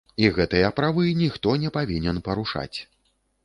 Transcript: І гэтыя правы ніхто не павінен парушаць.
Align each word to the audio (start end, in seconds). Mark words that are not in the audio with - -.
І 0.21 0.29
гэтыя 0.37 0.71
правы 0.79 1.05
ніхто 1.21 1.55
не 1.67 1.73
павінен 1.77 2.17
парушаць. 2.31 2.77